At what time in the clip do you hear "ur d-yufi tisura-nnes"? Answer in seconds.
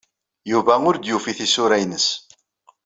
0.87-2.07